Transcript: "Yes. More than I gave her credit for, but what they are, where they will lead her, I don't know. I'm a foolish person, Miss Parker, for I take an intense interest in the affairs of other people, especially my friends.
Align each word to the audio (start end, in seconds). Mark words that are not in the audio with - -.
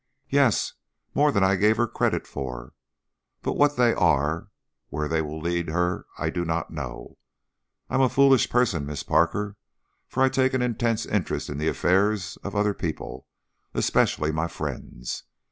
"Yes. 0.31 0.73
More 1.13 1.31
than 1.31 1.43
I 1.43 1.55
gave 1.55 1.77
her 1.77 1.85
credit 1.85 2.25
for, 2.25 2.73
but 3.43 3.53
what 3.53 3.77
they 3.77 3.93
are, 3.93 4.47
where 4.89 5.07
they 5.07 5.21
will 5.21 5.39
lead 5.39 5.69
her, 5.69 6.07
I 6.17 6.31
don't 6.31 6.71
know. 6.71 7.19
I'm 7.87 8.01
a 8.01 8.09
foolish 8.09 8.49
person, 8.49 8.87
Miss 8.87 9.03
Parker, 9.03 9.57
for 10.07 10.23
I 10.23 10.29
take 10.29 10.55
an 10.55 10.63
intense 10.63 11.05
interest 11.05 11.49
in 11.49 11.59
the 11.59 11.67
affairs 11.67 12.35
of 12.37 12.55
other 12.55 12.73
people, 12.73 13.27
especially 13.75 14.31
my 14.31 14.47
friends. 14.47 15.21